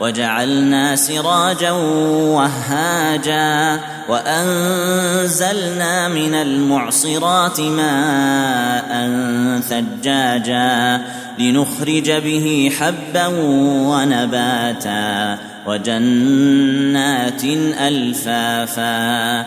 [0.00, 9.10] وجعلنا سراجا وهاجا وأنزلنا من المعصرات ماء
[9.60, 11.00] ثجاجا
[11.38, 13.26] لنخرج به حبا
[13.88, 17.44] ونباتا وجنات
[17.80, 19.46] ألفافا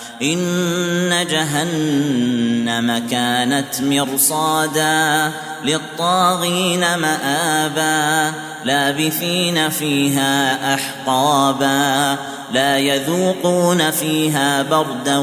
[0.21, 5.31] إن جهنم كانت مرصادا
[5.63, 8.33] للطاغين مآبا
[8.65, 12.17] لابثين فيها أحقابا
[12.53, 15.17] لا يذوقون فيها بردا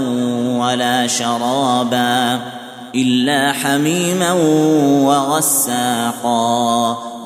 [0.59, 2.41] ولا شرابا
[2.95, 4.33] إلا حميما
[5.03, 6.99] وغساقا.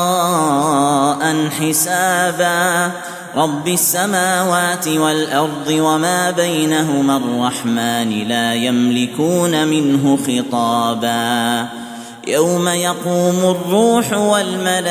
[1.60, 2.90] حسابا.
[3.36, 11.66] رب السماوات والأرض وما بينهما الرحمن لا يملكون منه خطابا.
[12.26, 14.88] يوم يقوم الروح والملائكة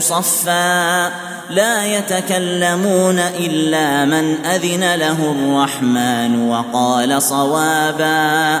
[0.00, 1.06] صفا.
[1.50, 8.60] لا يتكلمون إلا من أذن له الرحمن وقال صوابا.